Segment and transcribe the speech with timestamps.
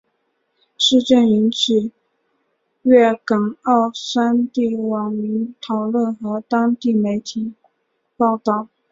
[0.79, 1.91] 事件引起
[2.81, 7.53] 粤港澳三地网民讨论和当地媒体
[8.17, 8.67] 报导。